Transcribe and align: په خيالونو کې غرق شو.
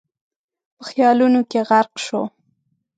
په 0.75 0.83
خيالونو 0.89 1.39
کې 1.49 1.59
غرق 1.69 1.93
شو. 2.05 2.21